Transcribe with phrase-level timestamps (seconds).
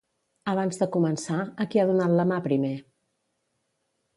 [0.53, 2.73] Abans de començar, a qui ha donat la mà primer?